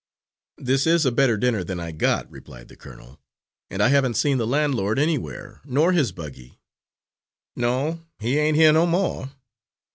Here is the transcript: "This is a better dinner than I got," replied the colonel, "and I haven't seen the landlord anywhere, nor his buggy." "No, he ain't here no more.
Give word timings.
"This 0.57 0.87
is 0.87 1.05
a 1.05 1.11
better 1.11 1.37
dinner 1.37 1.63
than 1.63 1.79
I 1.79 1.91
got," 1.91 2.27
replied 2.27 2.69
the 2.69 2.75
colonel, 2.75 3.19
"and 3.69 3.83
I 3.83 3.89
haven't 3.89 4.15
seen 4.15 4.39
the 4.39 4.47
landlord 4.47 4.97
anywhere, 4.97 5.61
nor 5.63 5.91
his 5.93 6.11
buggy." 6.11 6.59
"No, 7.55 8.03
he 8.17 8.39
ain't 8.39 8.57
here 8.57 8.73
no 8.73 8.87
more. 8.87 9.29